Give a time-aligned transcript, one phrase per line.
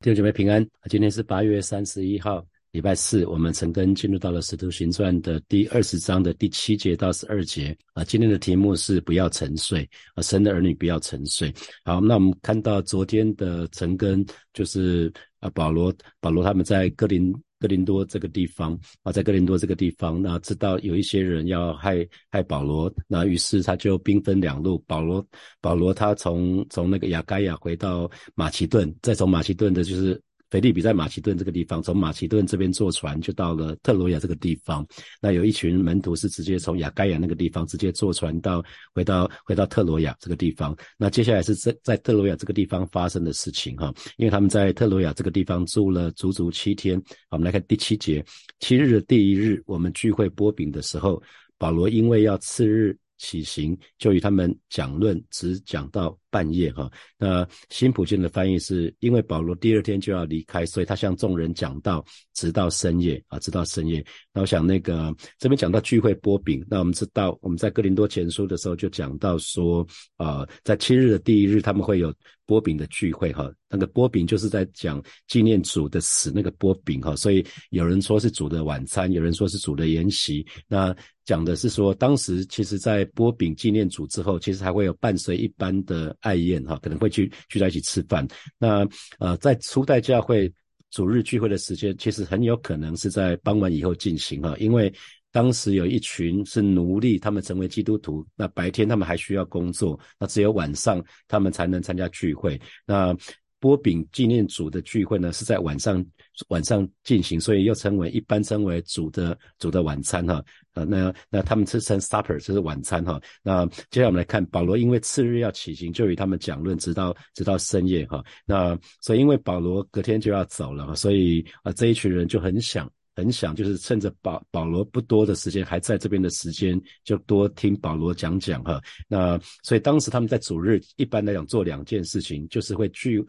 [0.00, 3.26] 弟兄姐妹平安，今天是八月三十一号，礼拜四。
[3.26, 8.04] 我们陈根进入到了《使徒行传》的第二十章的第七节到十二节啊。
[8.04, 9.82] 今天的题目是不要沉睡
[10.14, 11.52] 啊，神的儿女不要沉睡。
[11.84, 17.34] 好，那我们看到昨天的陈根就是啊，保罗保罗他们在哥林。
[17.58, 24.78] 哥林多这个地方啊，在哥林多这个地方，那知道有一些人要害害保罗，那于是他就兵分两路。
[24.86, 25.26] 保罗
[25.60, 30.20] 保罗他从从那个雅盖亚回到马其顿，再从马其顿的就是。
[30.50, 34.86] 腓利比在马其顿这个地方，从马其顿这边坐船就到了特罗亚这个地方。
[35.20, 38.64] 那有一群门徒是直接从雅盖亚那个地方直接坐船到
[38.94, 40.76] 回到回到特罗亚这个地方。
[40.96, 47.00] 那接下来是在在特罗亚这个地方发生的事情哈，因为他们在特罗亚这个地方住了足足七天。
[47.30, 48.24] 我们来看第七节，
[48.60, 51.22] 七日的第一日，我们聚会波饼的时候，
[51.58, 56.18] 保罗因为要次日起行，就与他们讲论，只讲到。
[56.30, 62.04] 半夜哈，那新普京的翻译是因为保罗第二天就要离开，所以他向众人讲道，
[62.34, 64.04] 直到深夜啊，直到深夜。
[64.30, 69.86] 那我想那个这边讲到聚会波饼，那我们知道我们在哥林多前书的时候就讲到说
[70.18, 80.46] 啊，在七日的第一日他们会有波饼的聚会哈，那个波饼就是在讲纪念主的死那个波饼哈，所以有人说是主的晚餐，有人说是主的筵席。
[80.66, 80.94] 那
[81.28, 86.16] 讲的是说当时其实在波饼纪念主之后，其实还会有伴随一般的。
[86.20, 88.26] 爱宴哈，可能会去聚在一起吃饭。
[88.58, 88.86] 那
[89.18, 90.52] 呃，在初代教会
[90.90, 94.92] 主日聚会的时间，其实很有可能是在傍晚以后进行哈，因为
[95.30, 102.60] 当时有一群是奴隶，他们成为基督徒，那白天他们还需要工作，那只有晚上他们才能参加聚会。
[102.86, 103.16] 那
[103.60, 106.04] 波饼纪念主的聚会呢，是在晚上
[106.48, 110.42] 晚上进行，所以又称为一般称为主的主的晚餐哈。
[110.74, 113.20] 呃，那那他们吃成 supper 就是晚餐哈。
[113.42, 118.24] 那接下来我们来看保罗，因为次日要起行，就与他们讲论，直到直到深夜哈。
[118.46, 122.90] 那所以因为保罗隔天就要走了，所以啊这一群人就很想。
[123.18, 128.80] 很想就是趁着保保罗不多的时间还在这边的时间，就多听保罗讲讲哈。
[129.08, 133.20] 那所以当时他们在主日一般来讲做两件事情，就是会聚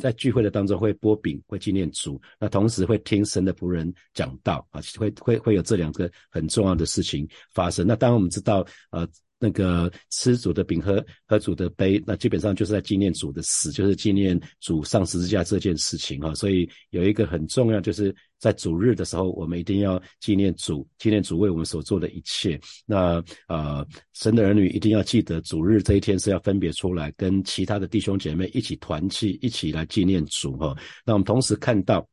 [0.00, 7.86] 在聚会的当中会拨饼，会纪念主，那同时会听神的仆人讲道啊，会会会有这两个很重要的事情发生。
[7.86, 9.06] 那当然我们知道呃。
[9.36, 16.34] 那个吃主的饼和喝主的杯，那基本上就是在纪念主的死，就是纪念主上十字架这件事情哈。
[16.34, 22.60] 所以有一个很重要，就是在主日的时候，我们一定要纪念主，纪念主为我们所做的一切。
[22.84, 30.76] 那呃，神的儿女一定要记得主日这一天是要分别出来，跟其他的弟兄姐妹一起团契，一起来纪念主哈。
[31.06, 32.06] 那我们同时看到。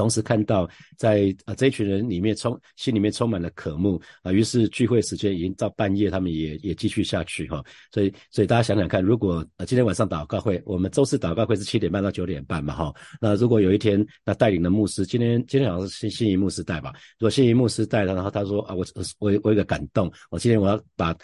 [0.00, 0.66] 同时看到，
[0.96, 7.62] 在啊这一群人里面充心里面充满了渴慕啊，于是聚会时间已经到半夜，他们也也继续下去哈。
[7.92, 12.94] 所以所以大家想想看，如果呃今天晚上祷告会，我们周四祷告会是七点半到九点半嘛哈。
[13.20, 18.86] 那如果有一天那带领的牧师，今天今天好像是新新一牧师带吧，如果新一牧师带了然后他说啊我
[19.18, 21.14] 我我有个感动，我今天我要把。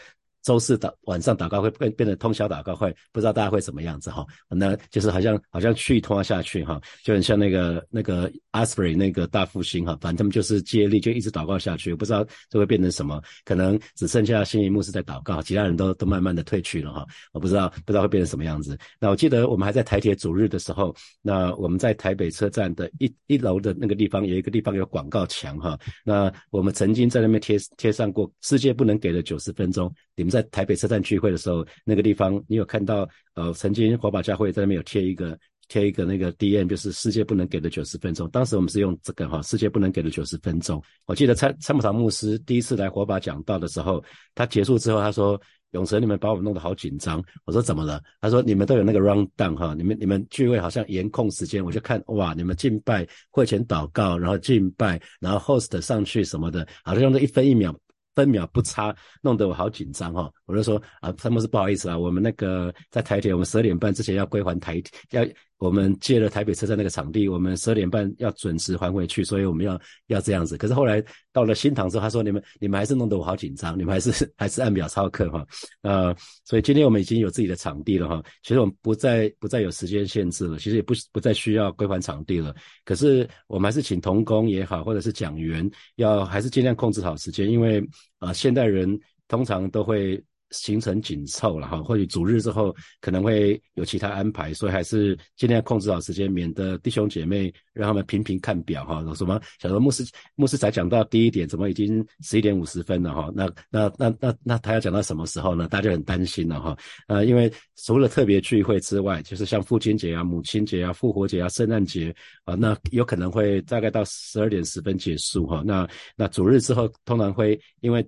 [0.46, 4.24] 周四祷晚上祷告会变变成通宵祷告会，不知道大家会怎么样子哈？
[4.48, 18.78] 那就是好像好像续拖下去哈，就很像那个那个 Asbury 那个大复兴哈，反正他们就是接力就一直祷告下去，不知道这会变成什么，可能只剩下新一幕是在祷告，其他人都都慢慢的退去了哈，我不知道不知道会变成什么样子。
[19.00, 30.35] 那我记得我们还在台铁主日的时候，那我们在台北车站的一一楼的那个地方有一个地方有广告墙哈，那我们曾经在那边贴贴上过世界不能给的九十分钟，你们。
[30.36, 33.08] 在台北车站聚会的时候，那个地方你有看到？
[33.36, 35.38] 呃，曾经火把教会在那边有贴一个
[35.68, 38.28] 贴一个那个 D N，就是世界不能给的九十分钟。
[38.30, 40.82] 当时我们是用这个哈，世界不能给的九十分钟。
[41.06, 44.02] 我记得参参谋长牧师第一次来火把讲道的时候，
[44.34, 45.38] 他结束之后他说
[45.72, 57.78] ：“永成，你们把我们弄得好紧张。”我说：“怎么了？”他说：“你们都有那个 round down 哈，你们你们聚会好像严控时间。”我就看哇，你们敬拜会前祷告，然后敬拜，然后 host 上去什么的，好像用这一分一秒。
[58.16, 60.28] 分秒不差，弄得我好紧张哈！
[60.46, 65.24] 我就说啊，他们是不好意思啊，我们那个在台铁，我们十二点半之前要归还台要。
[65.58, 70.56] 我们借了台北车站那个场地，我们十二点半要准时还回去，所以我们要要这样子。
[70.56, 75.46] 可是后来到了新塘之后，他说你们你们还是弄得我好紧张，你们还是 还是按表操课哈。
[75.80, 76.14] 呃，
[76.44, 78.22] 所以今天我们已经有自己的场地了哈。
[78.42, 82.54] 其实我们不再不再有时间限制了，其实也不不再需要归还场地了。
[82.84, 87.82] 可是我们还是请童工也好，或者是讲员，要还是尽量控制好时间，因为
[88.18, 90.22] 啊，现代人通常都会。
[90.50, 99.04] 行程紧凑了哈，或许主日之后可能会有其他安排，所以还是尽量控制好时间，免得弟兄姐妹让他们频频看表哈。
[99.14, 99.40] 什么？
[99.60, 100.04] 小罗牧师
[100.36, 103.30] 牧师才讲到第一点，怎么已经十一点五十分了哈？
[103.34, 105.66] 那那那那那他要讲到什么时候呢？
[105.68, 106.76] 大家很担心了哈。
[107.08, 107.52] 呃，因为
[107.84, 112.14] 除了特别聚会之外，就是像父亲节啊、母亲节啊、复活节啊、圣诞节
[112.44, 115.62] 啊，那有可能会大概到十二点十分结束哈。
[115.66, 118.06] 那那主日之后通常会因为。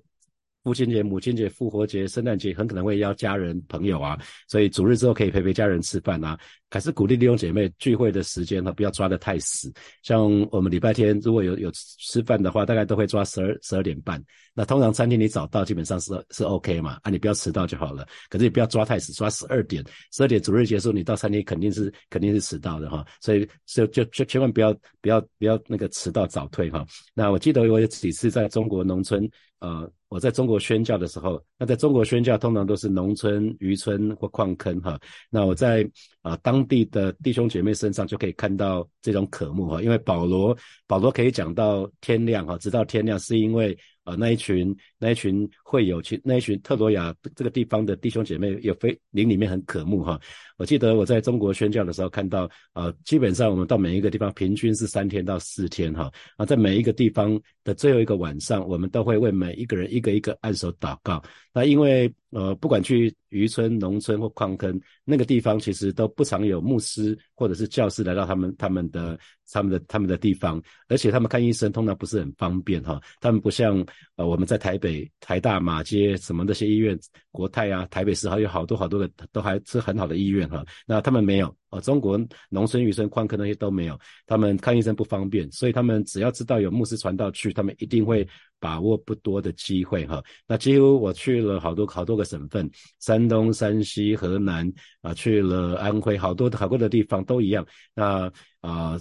[0.69, 6.39] 父亲节、母亲节、复活节、圣诞节很可能会邀家人朋友啊，所以主日之后可以陪陪家人吃饭啊。
[6.71, 9.73] 还是鼓励弟兄姐妹聚会的时间哈，不要抓得太死。
[10.03, 14.23] 像我们礼拜天如果有有吃饭的话，大概都会抓十二十二点半。
[14.55, 18.07] 那通常餐厅你早到基本上是是 OK 嘛，啊你不要迟到就好了。
[18.29, 23.05] 可是你不要抓太死，抓十二点，十二点主日结束，你到餐厅肯定是肯定是迟到的哈。
[23.21, 26.85] 所以就就就千万不要不要不要那个迟到早退哈。
[27.15, 29.29] 那我记得我有几次在中国农村，
[29.61, 29.91] 呃。
[30.11, 34.99] 我在中国宣教的时候，那在中国宣教通常都是农村、渔村或矿坑哈。
[35.29, 35.87] 那我在
[36.23, 40.57] 啊当当地的弟兄姐妹身上就可以看到这种渴慕哈，因为保罗
[40.87, 43.77] 保罗可以讲到天亮哈，直到天亮，是因为。
[44.05, 50.19] 啊，那一群那一群会有其那一群特罗亚这个地方的弟兄姐妹也非灵里面很渴慕哈。
[50.57, 56.11] 我记得我在中国宣教的时候看到，啊，基本上我们到每一个地方平均是三天到四天哈。
[56.39, 61.23] 啊，在每一个地方的最后一个晚上，我们都会为每一个人一个一个按手祷告。
[61.53, 69.19] 那因为呃，不管去渔村、农村或矿坑，那个地方其实都不常有牧师或者是教师来到他们他们的
[69.51, 73.01] 他们的他们的地方，而且他们看医生通常不是很方便哈。
[73.21, 73.85] 他们不像
[74.17, 76.99] 呃我们在台北台大马街什么那些医院，
[77.31, 80.65] 国泰啊、台北市还有好多好多的都还是很好的医院哈。
[80.87, 81.55] 那他们没有。
[81.71, 82.19] 哦，中国
[82.49, 88.27] 农村、渔村、矿坑那些都没有，他们看医生不方便，所以他们只要知道有牧师传道去，他们一定会
[88.59, 90.23] 把握不多的机会哈。
[90.47, 92.71] 那几乎我去了好多好多个省份，
[93.01, 94.73] 山东、山西、河南
[95.03, 97.67] 啊，去了安徽，好多好多的地方都一样。
[97.95, 98.99] 那啊，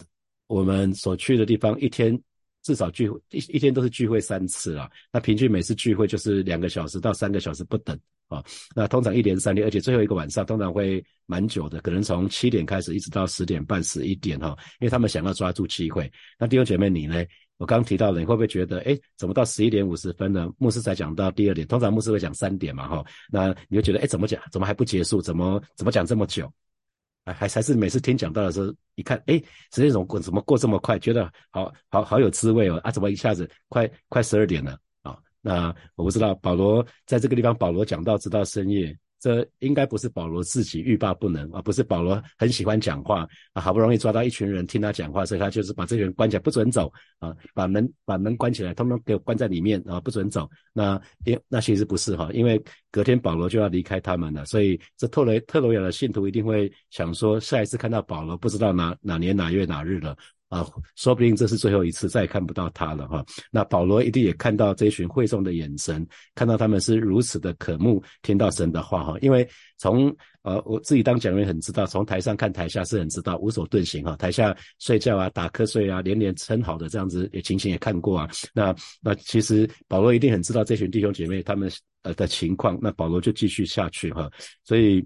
[0.48, 2.22] 我们所去的地方一天。
[2.68, 7.98] 至少聚会一一天都是聚会三次啦，那平均每次聚会就是两个小时到三个小时不等
[8.28, 8.44] 啊。
[8.76, 14.50] 那通常一连三天，而且最后一个晚上通常会蛮久的，可能从七点开始一直到十点半、十一点哈，
[14.82, 16.12] 因为他们想要抓住机会。
[16.38, 17.24] 那弟兄姐妹，你呢？
[17.58, 20.52] 我刚提到了，你会不会觉得，哎，怎么到十一点五十分呢？
[20.58, 23.06] 牧师才讲到第二点，通常牧师会讲三点嘛哈。
[23.32, 24.40] 那你就觉得，哎，怎么讲？
[24.52, 25.22] 怎么还不结束？
[25.22, 26.52] 怎么怎么讲这么久？
[27.34, 29.42] 还还是每次听讲到的时候，一看，哎，
[29.74, 30.20] 时间怎么过？
[30.20, 30.98] 怎么过这么快？
[31.00, 32.78] 觉得好好好有滋味哦！
[32.78, 35.18] 啊，怎么一下子快快十二点了啊？
[35.42, 38.98] 那我不知道，保罗在这个地方，保罗讲到直到深夜。
[39.20, 50.50] 这应该不是保罗自己欲罢不能啊，不是保罗很喜欢讲话啊，好不容易抓到一群人听他讲话，所以他就是把这些人关起来，不准走啊，把门把门关起来，他们给我关在里面啊，不准走。
[50.74, 52.62] 那因那其实不是哈，因为
[52.92, 60.16] 隔天保罗就要离开他们了，所以这特雷特罗亚的信徒一定会想说，下一次看到保罗，不知道哪哪年哪月哪日了。
[60.50, 60.66] 啊，
[60.96, 63.26] 说不定这是最后一次，再也看不到他了哈。
[63.52, 69.18] 那保罗一定也看到这群会众的眼神，看到他们是如此的渴慕听到神的话哈。
[69.20, 69.46] 因为
[69.78, 70.08] 从
[70.44, 74.16] 呃我自己当讲员很知道，从台上看台下是很知道无所遁形哈。
[74.16, 78.30] 台下睡觉啊、打瞌睡啊、连连称好的这样子也情形也看过啊。
[78.54, 81.70] 那那其实保罗一定很知道这群弟兄姐妹他们
[82.04, 84.32] 呃的情况，那保罗就继续下去哈。
[84.64, 85.06] 所以。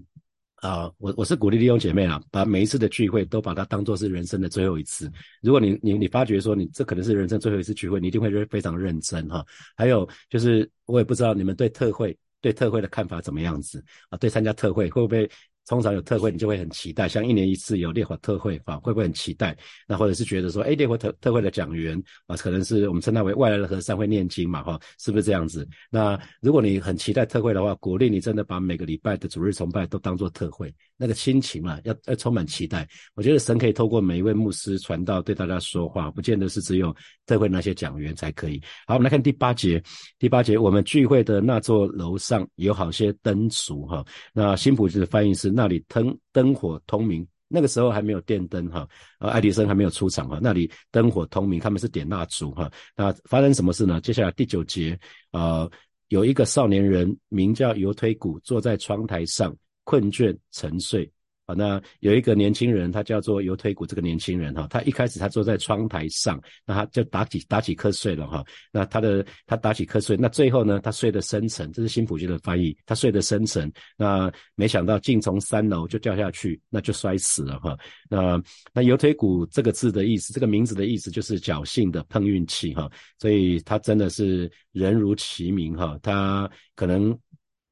[0.62, 5.10] 啊，我我是鼓励弟兄姐妹啊，把每一次的聚会都把它当做是人生的最后一次。
[5.42, 9.44] 如果你你你发觉说你这可能是人生最后一次聚会，你一定会非常认真哈。
[9.76, 14.16] 还有就是，我也不知道你们对特会对特会的看法怎么样子啊？
[14.18, 15.28] 对参加特会会不会？
[15.66, 19.56] 通常有特会，你就会很期待，像一年一次有烈火特会啊，会不会很期待？
[19.86, 21.96] 那或者是觉得说，哎，烈火特特会的讲员
[22.26, 25.66] 啊，可能是我们称他为外来的和尚会念经嘛，哈，是不是这样子？
[25.88, 32.86] 那如果你很期待特会的话，鼓励你真的把每个礼拜的主日崇拜都当做特会，那个心情啊，要要充满期待。
[33.14, 36.92] 我觉得神可以透过每一位牧师传道对大家说话，不见得是只有
[37.24, 38.60] 特会那些讲员才可以。
[38.84, 39.80] 好，我们来看第八节，
[40.18, 45.51] 第八节，我们聚会的那座楼上有好些灯烛，哈，那新普的翻译是。
[45.54, 52.70] 那里灯灯火通明，那个时候还没有电灯哈，呃，爱迪生还没有出场哈，那里灯火通明，他们是点蜡烛哈。
[52.96, 54.00] 那发生什么事呢？
[54.00, 54.98] 接下来第九节，
[55.32, 55.70] 呃，
[56.08, 59.54] 有一个少年人名叫尤推古，坐在窗台上，
[59.84, 61.10] 困倦沉睡。
[61.54, 68.44] 那有一个年轻人，他叫做尤腿骨，这个年轻人哈，他一开始他坐在窗台上，那他就打起打起瞌睡了哈。
[68.70, 73.72] 那他的他打起瞌睡，那最后呢，他睡得深沉，这是新普京的翻译，他睡得深沉。
[73.96, 77.76] 那没想到竟从三楼就掉下去，那就摔死了哈。
[78.08, 78.42] 那
[78.72, 87.18] 那尤腿骨这个字的意思，这个名字的意思就是侥幸的碰运气哈，所以他真的是人如其名哈，他可能。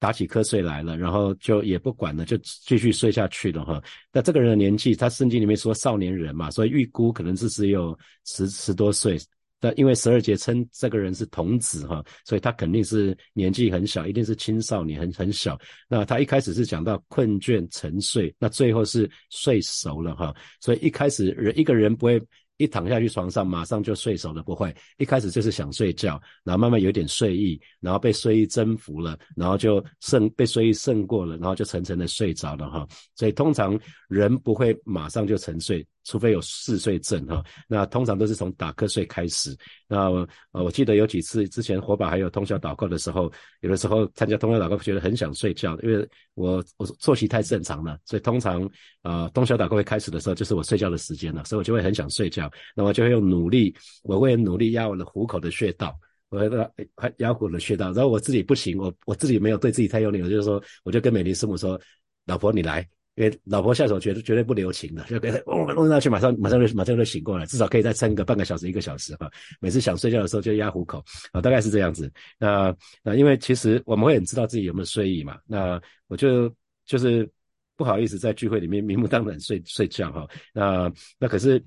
[0.00, 3.80] 打起瞌睡来了，然后就也不管了，就继续睡下去了哈。
[4.12, 9.16] 那这个人的年纪，他圣经里面说少年人嘛，所以预估可能是只有十十多岁。
[9.61, 15.57] 但因为十二节称这个人是童子哈，所以他肯定是年纪很小，一定是青少年，很很小。
[15.87, 20.35] 那他一开始是讲到困倦沉睡，那最后是睡熟了哈。
[20.61, 22.19] 所以一开始人一个人不会。
[22.61, 24.75] 一躺下去床上，马上就睡熟了，不会。
[24.99, 32.87] 一开始就是想睡觉，然后慢慢有点睡意，然后被睡意征服了，然后就胜被睡意胜过了，然后就沉沉的睡着了哈。
[33.17, 35.87] 所以通常人不会马上就沉睡。
[36.04, 39.57] 除非有嗜睡症哈，那通常都是从打瞌睡开始。
[39.87, 40.11] 那
[40.52, 43.30] 呃，我记得有几次之前火把还有通宵祷告的时候，
[43.61, 48.69] 有的时候参加通宵祷告觉得很想睡觉，因为我我作息太正常了，所以通常
[49.02, 55.95] 呃通宵祷告会开始的时候就是我睡觉的时间了，所以我就会很想睡觉，那我就会用努力，我会努力压我的虎口的穴道，
[56.30, 56.73] 我的
[57.19, 61.78] 压虎的穴道，然后我自己不行，我我自己没有对自己太用力，我就说，我就跟美丽师母说，
[62.25, 62.88] 老婆你来。
[63.17, 69.31] 因为老婆下手绝对绝对不留情的，就给他我们弄下去，马上马上就马上就醒过来，至少可以再撑个半个小时一个小时哈。
[69.61, 72.11] 每次想睡觉的时候就压虎口啊，大概是这样子。
[72.38, 75.37] 那那因为其实我们会很知道自己有没有睡意嘛。
[75.45, 76.50] 那我就
[76.87, 77.29] 就是
[77.76, 80.26] 不好意思在聚会里面明目张胆睡 睡觉哈。
[80.55, 81.62] 那那可是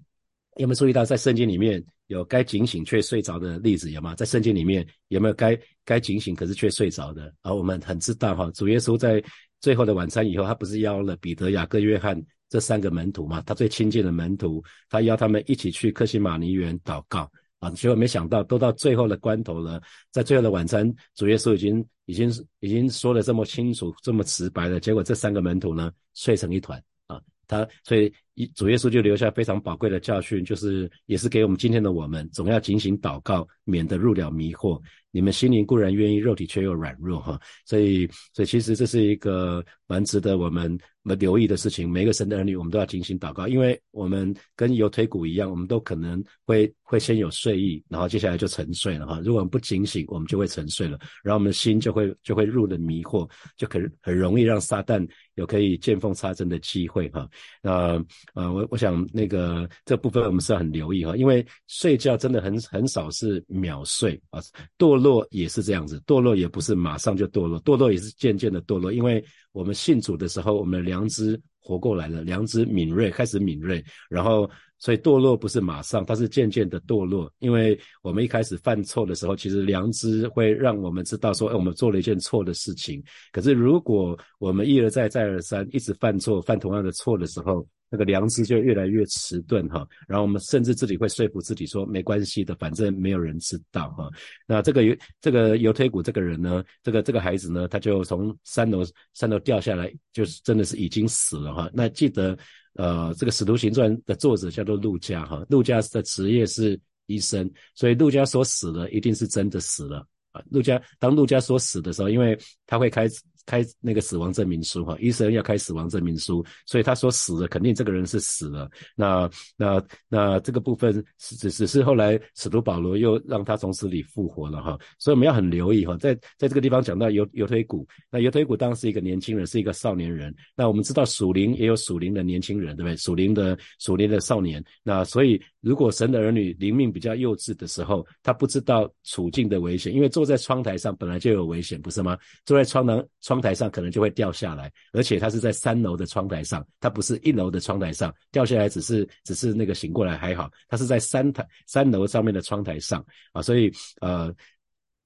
[0.55, 4.15] 有没有注意到在圣经里面有该警醒却睡着的例子有吗？
[4.15, 7.31] 在圣经里面有没有该该警醒可是却睡着的？
[7.41, 9.23] 而我们很知道哈，主耶稣在。
[9.63, 13.41] 最后的晚餐以后，他不是邀了彼得、雅各、约翰这三个门徒嘛？
[13.45, 17.69] 他最亲近的门徒，他邀他们一起去克西马尼园祷告啊。
[17.69, 22.29] 结果没想到，都到最后的关头了，在最后的晚餐，主耶稣已经、已经、
[22.59, 24.81] 已经说的这么清楚、这么直白了。
[24.81, 26.77] 结果这三个门徒呢，睡成一团
[27.07, 27.21] 啊。
[27.47, 28.11] 他所以
[28.55, 34.77] 主耶稣就留下非常宝贵的教训，就是也是给我们今天的我们，总要警醒祷告，免得入了迷惑。
[35.13, 41.87] 你们心灵固然愿意，肉体却又软弱哈，所以，所以其实这是一个蛮值得我们们留意的事情。
[41.87, 49.21] 每个神的儿女，我们都要精心祷告，因为我们跟有腿骨一样，我们都可能会会先有睡意，然后接下来就沉睡了哈。
[49.23, 57.29] 如果我们不警醒，我们就会沉睡了，然后我们的心就会就会入了迷惑，就可很容易让撒旦有可以见缝插针的机会哈。
[57.61, 58.03] 那
[58.33, 64.41] 呃，我我想那个这部分我们是要很留意哈，因为睡觉真的很很少是秒睡啊，
[64.79, 65.02] 堕。
[65.03, 68.93] 落也是这样子，堕落也不是马上就堕落，堕落也是渐渐的堕落。
[68.93, 77.31] 因为我们信主的时候，我们的良知活过来了，良知敏锐，开始敏锐，然后所以堕落不是马上，它是渐渐的堕落。
[77.39, 83.03] 因为我们一开始犯错的时候，其实良知会让我们知道说，哎，我们做了一件错的事情。
[83.31, 94.09] 可是如果我们一而再，再而三，一直犯错，犯同样的错的时候，那个良知就越来越迟钝哈，然后我们甚至自己会说服自己说没关系的，反正没有人知道哈。
[94.47, 98.83] 那这个油这个油推骨这个人呢，这个这个孩子呢，他就从三楼
[99.13, 101.69] 三楼掉下来，就是真的是已经死了哈。
[101.71, 102.35] 那记得
[102.73, 110.41] 呃，这个使徒行传的作者叫做陆家哈，陆家的职业是医生，所以陆家说死了一定是真的死了啊。
[110.49, 112.35] 陆家当陆家说死的时候，因为
[112.65, 113.07] 他会开。
[113.45, 118.69] 开那个死亡证明书哈，医生要开死亡证明书，所以他说死了，肯定这个人是死了。
[118.95, 130.33] 那那那这个部分只只是后来使徒保罗又让他从死里复活了哈，所以我们要很留意哈，在在这个地方讲到油油推骨，那油推骨当时一个年轻人，是一个少年人。
[130.55, 132.95] 那我们知道属灵也有属灵的年轻人，对不对？
[132.95, 134.63] 属灵的属灵的少年。
[134.83, 142.17] 那所以如果神的儿女灵命比较幼稚的时候，他不知道处境的危险，因为坐在窗台上本来就有危险，不是吗？
[142.45, 143.32] 坐在窗台窗。
[143.33, 153.71] 窗台上可能就会掉下来，而且它是在三楼的窗台上，它不是一楼的窗台上掉下来，只是只是那个醒过来还好，它是在三台三楼上面的窗台上啊，所以
[154.01, 154.31] 呃。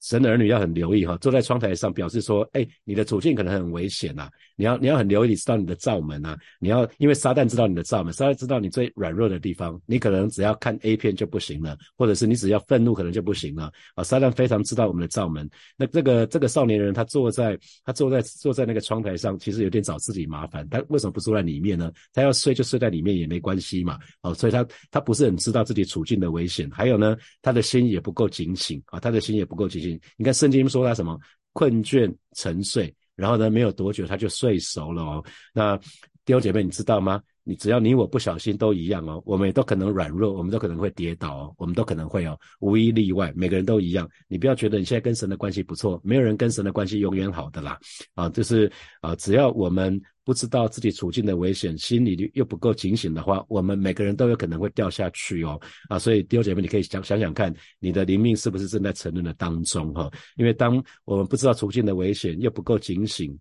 [0.02, 15.50] 神的儿女要很留意哈，坐在窗台上表示说，哎，你的处境可能很危险呐，你要你要很留意，你知道你的罩门啊，你要因为撒旦知道你的罩门，撒旦知道你最软弱的地方，你可能只要看 A 片就不行了，或者是你只要愤怒可能就不行了啊，撒旦非常知道我们的罩门。
[15.76, 21.92] 那这个这个少年人他坐在他坐在坐在那个窗台上，其实有点找自己麻烦，他为什么不坐在里面呢？
[22.14, 29.87] 他要睡就睡在里面也没关系嘛，哦，所以他他不是很知道自己处境的危险，还有呢，他的心也不够警醒啊，他的心也不够警醒。
[30.18, 31.20] 你看圣经说他什么
[31.54, 35.26] 困倦沉睡，然后呢没有多久他就睡熟了哦。
[35.54, 35.78] 那
[36.26, 37.22] 弟兄姐妹，你知道吗？
[37.48, 44.10] 你只要你我不小心都一样哦，我们也都可能软弱，我们都可能会跌倒哦，我们都可能会哦，无一例外，每个人都一样。
[44.28, 47.80] 你不要觉得你现在跟神的关系不错，没有人跟神的关系永远好的啦，
[48.16, 60.12] 啊，就是啊，只要我们不知道自己处境的危险，心里又不够警醒的话，我们每个人都有可能会掉下去哦，啊，所以弟兄姐妹，你可以想想想看，你的灵命是不是正在沉沦的当中哈？
[60.36, 63.34] 因为当我们不知道处境的危险，又不够警醒。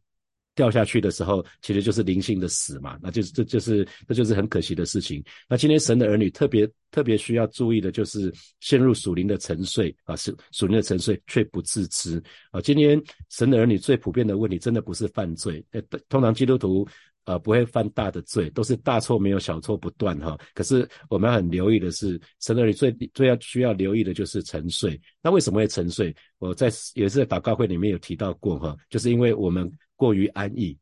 [0.56, 5.22] 掉下去的时候，其实就是灵性的死嘛，那就是这就是这就是很可惜的事情。
[5.48, 12.20] 那今天神的儿女特别特别需要注意的，就是陷入属灵的沉睡啊，是属灵的沉睡却不自知
[12.50, 12.60] 啊。
[12.60, 16.88] 今天神的儿女最普遍的问题，真的不是犯罪，呃，通常基督徒
[17.26, 20.38] 呃不会犯大的罪，都是大错没有小错不断哈。
[20.54, 24.98] 可是我们要很留意的是，神的儿女最最要需要留意的就是沉睡。
[25.22, 26.16] 那为什么会沉睡？
[26.38, 29.70] 我在也是在祷告会里面有提到过哈，就是因为我们。
[29.96, 30.78] 过于安逸，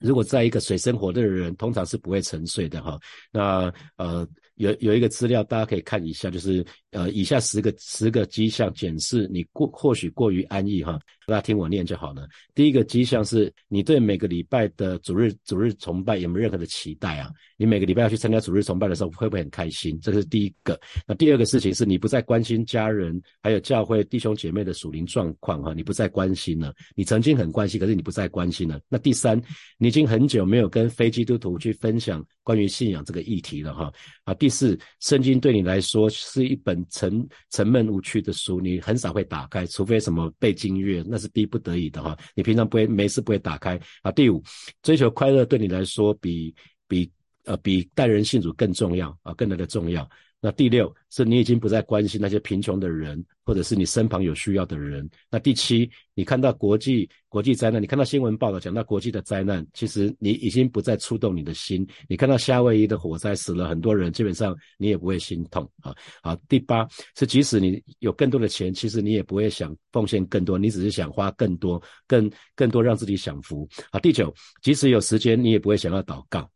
[0.00, 2.98] 如果在一个水深火热的人，通常是不会沉睡的哈。
[3.30, 4.26] 那呃。
[4.56, 12.26] 有有一个资料，大家可以看一下，就是呃，以下十个十个迹象检视你过或许过于安逸哈，大家听我念就好了。
[12.54, 17.30] 第一个迹象是你对每个礼拜的主日主日崇拜有没有任何的期待啊？
[17.58, 19.98] 你每个礼拜要去参加主日崇拜的时候，会不会很开心？
[20.00, 20.78] 这是第一个。
[21.06, 26.72] 那第二个事情是你不再关心家人还有教会弟兄姐妹的属灵状况哈，你不再关心了。
[26.94, 28.80] 你曾经很关心，可是你不再关心了。
[28.88, 29.40] 那第三，
[29.76, 33.92] 你已经很久没有跟非基督徒去分享关于信仰这个议题了哈。
[34.24, 42.16] 啊，第第四，圣经对你来说是一本沉沉闷无趣的书，你很少会打开，除非什么背经乐，那是逼不得已的哈。
[42.36, 44.12] 你平常不会没事不会打开啊。
[44.12, 44.40] 第五，
[44.82, 46.54] 追求快乐对你来说比
[46.86, 47.10] 比
[47.44, 50.08] 呃比待人信主更重要啊，更来的重要。
[50.46, 55.10] 那第六是你已经不再关心那些贫穷的人，或者是你身旁有需要的人。
[55.28, 61.84] 那第七，你看到国际国际灾难，你看到新闻报道讲到国际的灾难，其实你已经不再触动你的心。
[62.08, 65.92] 你看到夏威夷的火灾死了很多人，基本上你也不会心痛啊。
[66.22, 66.86] 好，第八
[67.16, 73.68] 是即使你有更多的钱，其实你也不会想奉献更多，你只是想花更多、更更多让自己享福。
[73.90, 76.48] 好，第九，即使有时间，你也不会想要祷告。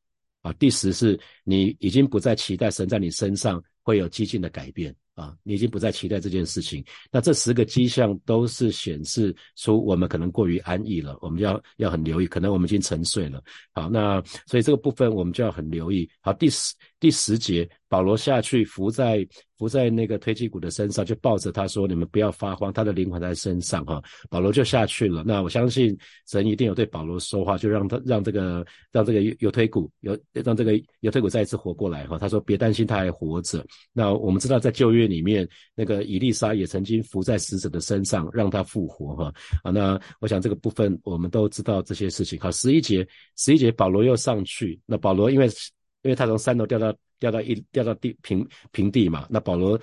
[0.43, 6.83] 啊，第十是你已经不再期待神在你身上会有激进的改变啊，你已经不再期待这件事情。
[7.11, 13.43] 那这十个迹象都是显示出我们可能过于安逸了，我们要要很留意，可能我们已经沉睡了。
[13.75, 16.09] 好，那所以这个部分我们就要很留意。
[16.21, 19.29] 好，第十第十节，保罗下去伏在。
[19.61, 25.23] 伏在那个推基鼓的身上，就抱着他说：“你们不要发慌，他的灵魂在身上。”哈，保罗就下去了。
[25.27, 25.95] 那我相信
[26.27, 32.07] 神一定有对保罗说话，就让他让这个让这个有推骨有让这个有推骨再一次活过来。
[32.07, 39.15] 哈，他说：“别担心，他还活着。”那我们知道在旧约里面，那个以利沙也曾经伏在死者的身上，让他复活。
[39.15, 42.41] 哈啊，那我想这个部分我们都知道这些事情。
[42.41, 44.81] 好，十一节，十一节，保罗又上去。
[44.87, 45.47] 那保罗因为
[46.03, 46.95] 因为他从三楼掉到。
[47.21, 49.79] 掉到一掉到地平平地嘛，那保罗。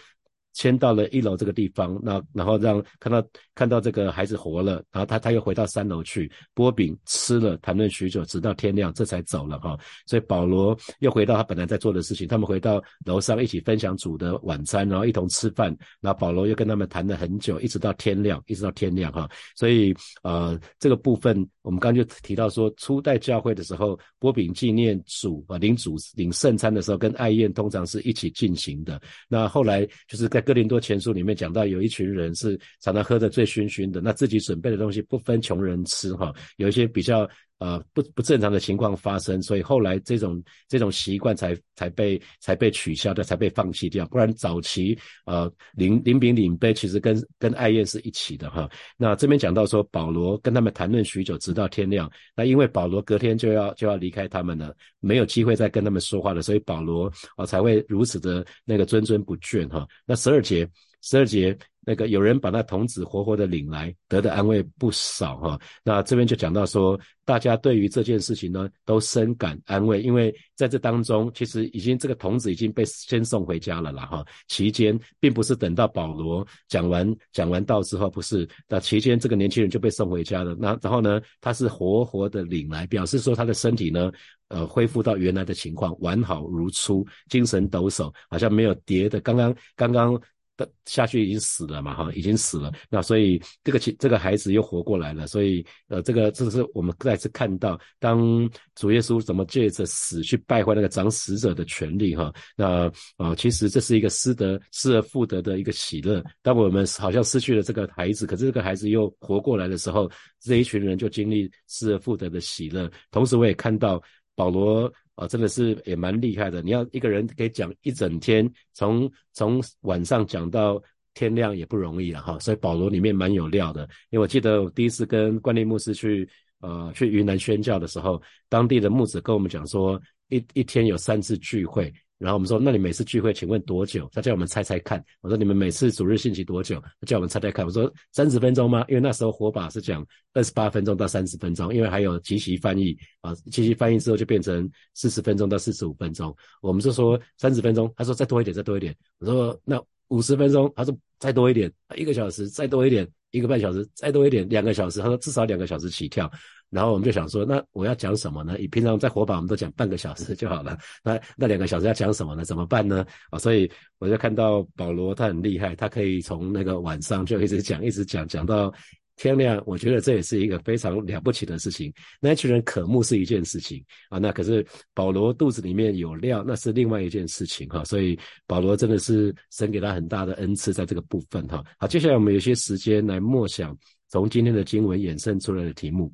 [0.57, 9.77] 迁到了一楼这个地方，那然后让看到看到这个孩子活了，然后他他又回到三楼去剥饼吃了，谈论许久，直到天亮，这才走了哈。
[10.07, 15.67] 所以保罗又回到他本来在做的事情，他们回到楼上一起分享主的晚餐，然后一同吃饭。
[16.01, 19.29] 然后保罗又跟他们谈了很久，一直到天亮，一直到天亮哈。
[19.55, 19.93] 所以
[20.23, 28.99] 呃这个部分我们刚就提到说，初代教会的时候剥饼纪念主啊，领主领圣餐的时候，跟爱宴通常是一起进行的。
[29.27, 37.29] 那后来就是在格林多前书里面讲到，有一群人是常常喝得醉醺醺的，那自己准备的东西不分穷人吃哈，有一些比较。
[37.59, 44.05] 呃，不不正常的情况发生，所以后来这种这种习惯才才被才被取消掉，才被放弃掉。
[44.07, 48.69] 不然早期呃领领饼领杯其实跟跟爱宴是一起的哈。
[48.95, 52.11] 那这边讲到说保罗跟他们谈论许久，直到天亮。
[52.35, 59.87] 那因为保罗隔天就要就要离开他们了，没有机会再跟他们说话了，所以保罗啊才会如此的那个谆谆不倦哈。
[60.05, 60.69] 那十二节
[61.01, 61.57] 十二节。
[61.87, 65.57] 那个有人把那童子活活的领来，得的安慰不少哈。
[65.85, 74.25] 那这边就讲到说，大家对于这件事情呢，都深感安慰，因为在这当中，其实已经这个童子已经被先送回家了啦哈。
[74.49, 80.53] 期间并不是等到保罗讲完讲完道之后，不是，那期间这个年轻人就被送回家了。
[80.59, 84.11] 那然后呢，他是活活的领来，表示说他的身体呢，
[84.49, 89.21] 呃，恢复到原来的情况，完好如初，精神抖擞，好像没有跌的。
[89.21, 90.21] 刚刚刚刚。
[90.57, 92.73] 的下去已经死了嘛哈，已经死了。
[92.89, 95.27] 那所以这个这个孩子又活过来了。
[95.27, 102.33] 所以呃，这个这是我们再次看到，当主耶稣怎么借着死去败坏那个长死者的权利哈。
[102.55, 106.23] 那啊，其实这是一个失得失而复得的一个喜乐。
[106.41, 112.91] 当我们好像失去了这个孩子，可是这个孩子又活过来的时候，这一群人就经历失而复得的喜乐。
[113.11, 114.01] 同时，我也看到
[114.35, 114.91] 保罗。
[115.17, 116.61] 啊，真的是也蛮厉害的。
[116.61, 120.81] 你要一个人可以讲一整天，从从晚上讲到
[121.15, 122.37] 天亮也不容易了哈。
[122.37, 129.99] 所以保罗里面蛮有料的，因为我记得我第一次跟关内牧师去呃去云南宣教的时候，当地的牧者跟我们讲说，
[130.29, 131.91] 一一天有三次聚会。
[132.17, 134.09] 然后我们说，那你每次聚会，请问多久？
[134.11, 135.03] 他叫我们猜猜看。
[135.21, 136.81] 我说你们每次主日信息多久？
[136.81, 137.63] 他叫我们猜猜看。
[137.63, 138.83] 我说三十分钟吗？
[138.87, 140.03] 因为那时候火把是讲
[140.33, 146.35] 二十八分钟到三十分钟，因为还有即席翻译啊，即席翻译之后就变成四十分钟到四十五分钟。
[146.61, 148.95] 我们就说三十分钟，他说再多一点，再多一点。
[149.19, 155.01] 我说那五十分钟，他说再多一点，一个小时再多一点，一个半小时再多一点，两个小时。
[155.01, 156.31] 他说至少两个小时起跳。
[156.69, 158.55] 然后我们就想说，那我要讲什么呢？
[158.59, 162.43] 你平常在火把我们都讲半个小时就好了，那那两个小时要讲什么呢？
[162.43, 163.05] 怎么办呢？
[163.29, 168.73] 啊，所以我就看到保罗他很厉害，他可以从那个晚上就一直讲，一直讲，讲到
[169.15, 169.63] 天亮。
[169.65, 171.91] 我觉得这也是一个非常了不起的事情。
[172.19, 177.81] 那一群人渴慕是一件事情啊，那可是保罗肚子里面有料，那是另外一件事情哈。
[177.85, 181.63] 所以保罗真的是神给他很大的恩赐在这个部分哈。
[181.79, 183.75] 好，接下来我们有些时间来默想
[184.09, 186.11] 从今天的经文衍生出来的题目。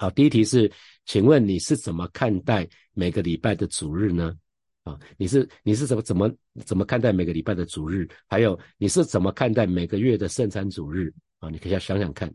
[0.00, 0.72] 好，第一题是，
[1.04, 4.34] 请问你是怎么看待每个礼拜的主日呢？
[4.82, 6.34] 啊，你是你是怎么怎么
[6.64, 8.08] 怎么看待每个礼拜的主日？
[8.26, 11.12] 还有你是怎么看待每个月的圣餐主日？
[11.38, 12.34] 啊，你可以想想看。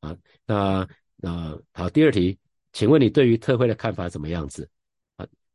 [0.00, 2.38] 啊，那那好，第二题，
[2.74, 4.68] 请问你对于特会的看法怎么样子？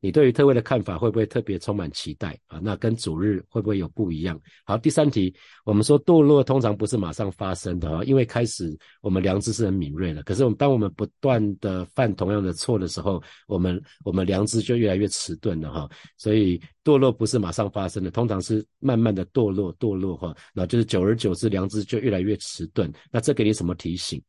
[0.01, 2.59] 你对于特会的看法会不会特别充满期待啊？
[2.61, 4.37] 那跟主日会不会有不一样？
[4.65, 5.33] 好，第三题，
[5.63, 15.89] 我们说堕落通常不是马上发生的啊，因为开始我们良知是很敏锐的，可是我们当我们不断的犯同样的错的时候，我们我们良知就越来越迟钝了哈。
[16.17, 22.91] 所以堕落不是马上发生的，通常是慢慢的堕落堕落哈，那就是久而久之良知就越来越迟钝。
[23.11, 24.19] 那这给你什么提醒？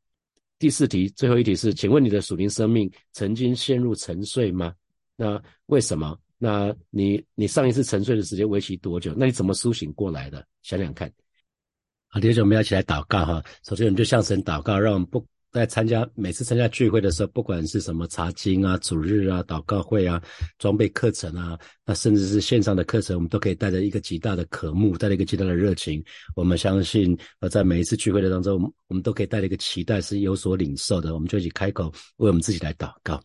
[0.58, 4.72] 第四题，最后一题是，请问你的属灵生命曾经陷入沉睡吗？
[5.16, 6.18] 那为什么？
[6.38, 9.14] 那你你上一次沉睡的时间为期多久？
[9.16, 10.44] 那你怎么苏醒过来的？
[10.62, 11.08] 想想看。
[12.08, 13.42] 好，第二我们要起来祷告哈。
[13.64, 20.20] 首先，我们就向神祷告，让我们不在参加每次参加聚会的时候，不管是什么查经啊、主日啊、祷告会啊、
[20.58, 26.04] 装备课程啊，那甚至是线上的课程，我们都可以带着一个极大的渴慕，带着一个极大的热情。
[26.34, 31.14] 我们相信，呃，在每一次聚会的当中，我们都可以带着一个期待，是有所领受的。
[31.14, 31.84] 我们就一起开口
[32.16, 33.22] 为我们自己来祷告。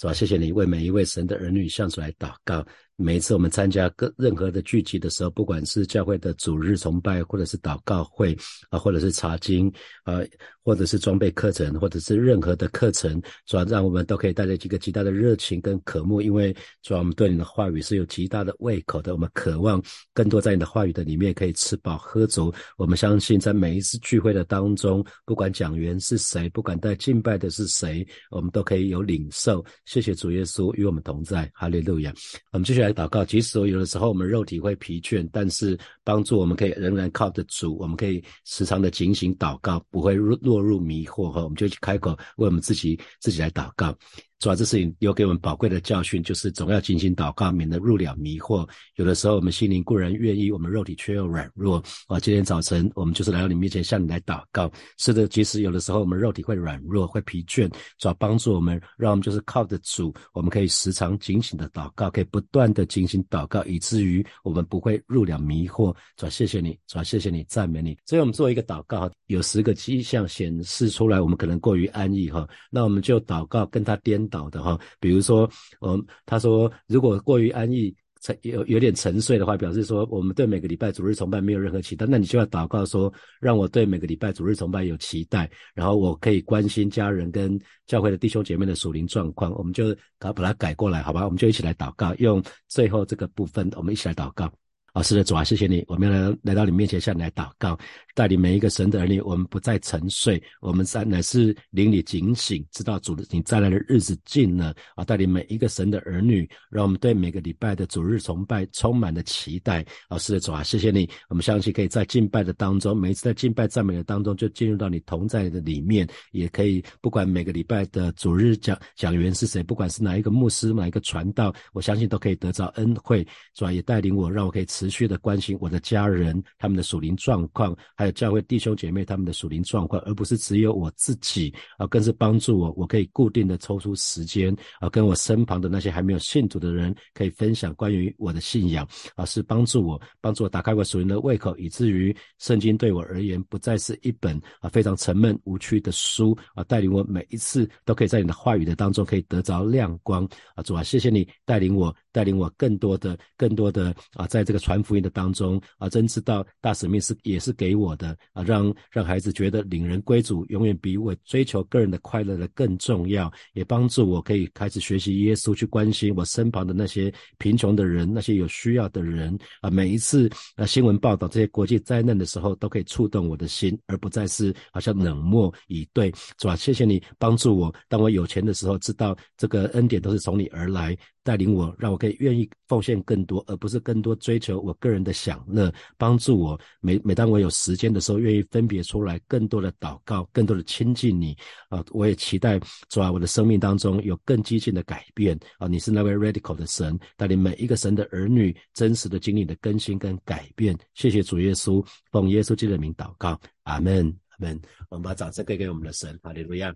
[0.00, 0.12] 是吧？
[0.12, 2.64] 谢谢你为每一位神的儿女向主来祷告。
[3.00, 8.36] 每一次我们参加各任何的聚集的时候，不管是教会的主日崇拜，或者是祷告会
[8.70, 10.18] 啊，或者是查经啊，
[10.64, 19.80] 或者是装备课程，或者是任何的课程，主要让我们都可以带着一个极大的热情跟渴慕，因为主要我们对你的话语是有极大的胃口的，我们渴望
[20.12, 22.52] 更多在你的话语的里面可以吃饱喝足。
[22.76, 29.64] 我们相信在每一次聚会的当中，不管讲员是谁，不管在敬拜的是谁，我们都可以有领受。
[29.84, 32.12] 谢谢主耶稣与我们同在，哈利路亚。
[32.50, 41.42] 我们继续祷告，即使有的时候我们肉体会疲倦，但是帮助我们可以仍然靠得住，我们可以时常的警醒祷告，不会落入迷惑哈。
[41.42, 43.96] 我们就去开口为我们自己自己来祷告。
[44.38, 48.64] 主要这事情有给我们宝贵的教训，就是总要进行祷告，免得入了迷惑。
[48.94, 51.82] 有的时候我们心灵固然愿意，我们肉体却又软弱。
[52.06, 54.70] 啊，今天早晨我们就是来到你面前，向你来祷告。
[54.96, 60.14] 是的，即使有的时候我们肉体会软弱、会疲倦，主要帮助我们，让我们就是靠得住。
[60.32, 65.92] 我们可以时常警醒的祷告，可以不断的进行祷告，以至于我们不会入了迷惑。
[66.16, 67.98] 主要谢谢你，主要谢谢你，赞美你。
[68.06, 72.48] 所以我们做一个祷告，有十个迹象显示出来，我们可能过于安逸哈。
[72.70, 74.27] 那我们就祷告，跟他颠。
[74.28, 91.24] 导的哈，比如说，嗯，他说，如果过于安逸，沉有有点沉睡的话，表示说我们对每个礼拜主日崇拜没有任何期待，那你就要祷告说，让我对每个礼拜主日崇拜有期待，然后我可以关心家人跟教会的弟兄姐妹的属灵状况，我们就搞把它改过来，好吧？
[91.24, 94.52] 我们就一起来祷告，用最后这个部分，我们一起来祷告。
[94.94, 97.78] 啊，是的，主啊，谢谢你，我们来来到你面前向你来祷告，
[98.18, 105.04] 带领每一个神的儿女，我们不再沉睡，我们在乃是灵里警醒，知道主的你再来的日子近了啊！
[105.04, 109.86] 带领每一个神的儿女，让我们对每个礼拜的主日崇拜充满了期待。
[110.08, 123.24] 啊，师的，主啊，谢谢你，我们相信可以在敬拜的当中，每一次在敬拜赞美的当中，就进入到你同在的里面，也可以不管每个礼拜的主日讲讲员是谁，不管是哪一个牧师，哪一个传道，我相信都可以得到恩惠。
[123.54, 124.66] 主啊，也带领我，让我可以。
[124.68, 169.70] 持续的关心我的家人他们的属灵状况，还教会弟兄姐妹他们的属灵状况，而不是只有我自己啊，更是帮助我，我可以固定的抽出时间啊，跟我身旁的那些还没有信主的人，可以分享关于我的信仰啊，是帮助我，帮助我打开我属灵的胃口，以至于圣经对我而言不再是一本啊非常沉闷无趣的书啊，带领我每一次都可以在你的话语的当中可以得着亮光啊，主啊，谢谢你带领我，带领我更多的、更多的啊，在这个传福音的当中啊，真知道大使命是也是给我的啊，让让孩子觉得领人归主永远比我追求个人的快乐的更重要，也帮助我可以开始学习耶稣，去关心我身旁的那些贫穷的人，那些有需要的人啊。
[169.70, 176.56] 每一次啊新闻报道这些国际灾难的时候，都可以触动我的心，而不再是好像冷漠以对，是吧？
[176.56, 180.98] 谢谢你帮助我，当我有钱的时候，知道这个恩典都是从你而来。
[181.28, 185.70] 带领我，让我可以愿意奉献更多，而不是更多追求我个人的享乐。
[185.98, 191.36] 帮助我，每每当我有时间的时候，愿意分别出来更多的祷告，更多的亲近你。
[191.68, 195.38] 啊，我也期待主啊，我的生命当中有更激进的改变。
[195.58, 200.74] 啊，你是那位 radical 的神，带领每一个神的儿女真实的经历的更新跟改变。
[200.94, 204.58] 谢谢主耶稣，奉耶稣基督的名祷告，阿门，阿门。
[204.88, 206.74] 我们把掌声给给我们的神，哈利路亚。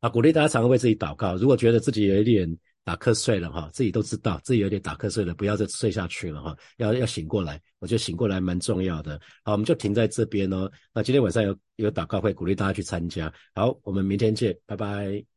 [0.00, 1.36] 啊，鼓励大家常常为自己祷告。
[1.36, 2.46] 如果觉得自己有一点，
[2.86, 9.20] 打瞌睡了哈，自己都知道自己有点打瞌睡了，不要再睡下去了哈，要要醒过来，我觉得醒过来蛮重要的。
[9.42, 10.70] 好，我们就停在这边哦。
[10.94, 13.32] 那今天晚上有有祷告会，鼓励大家去参加。
[13.56, 15.35] 好，我们明天见，拜拜。